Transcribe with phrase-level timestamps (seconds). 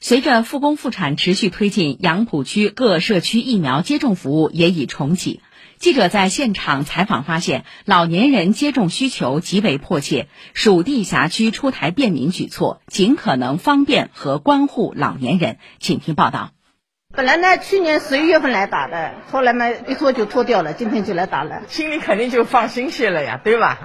[0.00, 5.40] 随着复工复产持续推进，杨浦区各社区疫苗接种服务也已重启。
[5.78, 15.58] 记者在现场采访发现，老年人接种需求极为迫切，属地辖区出台便民举措，尽可能方便和关护老年人。
[15.80, 16.50] 请听报道。
[17.12, 23.78] 本来呢，去年十一月份来打的，后来嘛一拖就拖掉了，今天就来打了， 心里肯定就放心些了呀，对吧？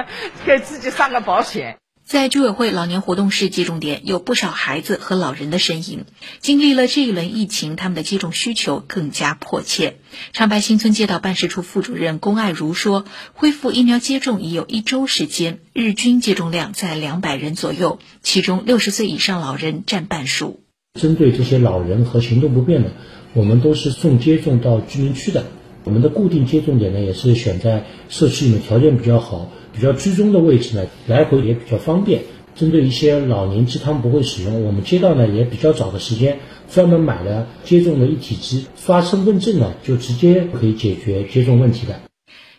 [0.46, 1.76] 给自己上个保险。
[2.08, 6.06] 在居委会老年活动室接种点，有不少孩子和老人的身影。
[6.40, 9.96] 经历了这一轮疫情，他们的接种需求更加迫切。
[10.32, 13.04] 长白新村街道办事处副主任龚爱如说
[13.36, 20.60] ：“恢复疫苗接种已有一周时间，日均接种量在两百人左右，其中六十岁以上老人占半数。
[20.98, 22.92] 针对这些老人和行动不便的，
[23.34, 25.44] 我们都是送接种到居民区的。
[25.84, 32.20] 我们的固定接种点呢，也是选在社区里面条件比较好。”比较居中的位置呢，来回也比较方便。
[32.56, 42.07] 针对一些老年机，他们不会使用，我们街道呢也比较早的时间，专门买了接种的一体机，刷身份证呢就直接可以解决接种问题的。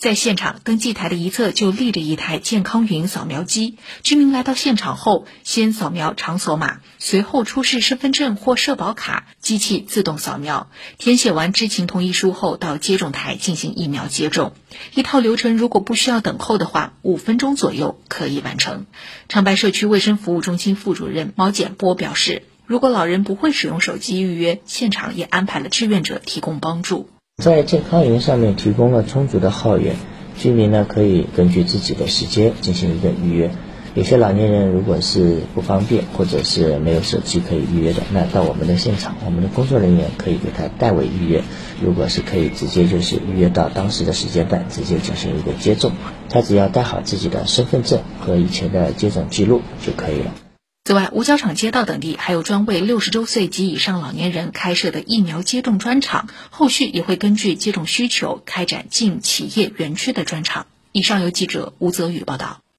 [0.00, 14.54] 在现场登记台的一侧就立着一台健康云扫描机，居民来到现场后，先扫描场所码，随后出示身份证或社保卡，机器自动扫描，填写完知情同意书后，到接种台进行疫苗接种。
[14.94, 18.86] 一套流程如果不需要等候的话，五分钟左右可以完成。
[19.28, 27.10] 长白社区卫生服务中心副主任毛简波表示，如果老人不会使用手机预约，现场也安排了志愿者提供帮助。
[27.40, 29.96] 在健康云上面提供了充足的号源，
[30.36, 33.50] 居民呢可以根据自己的时间进行一个预约。
[33.94, 41.42] 有些老年人如果是不方便或者是没有手机可以预约的，那到我们的现场，我们的工作人员可以给他代为预约。
[41.82, 45.92] 如果是可以直接就是预约到当时的时间段，直接进行一个接种，
[46.28, 50.49] 他只要带好自己的身份证和以前的接种记录就可以了。
[50.90, 60.66] 此外，五角场街道等地还有专为六十周岁及以上老年人开设的疫苗接种专场，后续也会根据接种需求开展进企业园区的专场。
[60.90, 62.60] 以上由记者吴泽宇报道。